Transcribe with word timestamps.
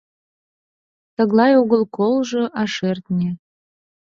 Тыглай 1.15 1.53
огыл 1.61 1.81
колжо, 1.97 2.43
а 2.59 2.63
шӧртньӧ; 2.73 3.31